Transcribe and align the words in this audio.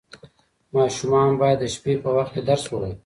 ماشومان 0.75 1.29
باید 1.41 1.59
د 1.61 1.65
شپې 1.75 1.93
په 2.03 2.09
وخت 2.17 2.31
کې 2.35 2.41
درس 2.49 2.63
ووایي. 2.67 2.95